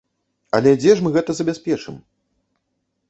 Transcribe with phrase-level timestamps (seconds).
[0.59, 1.95] Але дзе ж мы гэта забяспечым?